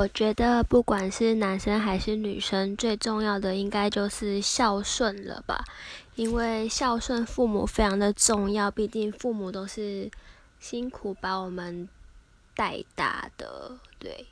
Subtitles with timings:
[0.00, 5.62] 我觉得不管是男生还是女生最重要的应该就是孝顺了吧。
[6.14, 10.10] 因为孝顺父母非常的重要毕竟父母都是
[10.58, 11.86] 辛苦把我们
[12.54, 14.24] 带大的对。